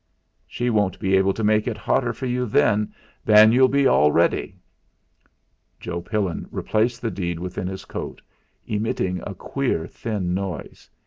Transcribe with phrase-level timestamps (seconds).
[0.47, 2.89] "She won't be able to make it hotter for you than
[3.27, 4.57] you'll be already."
[5.79, 8.19] Joe Pillin replaced the deed within his coat,
[8.65, 10.89] emitting a queer thin noise.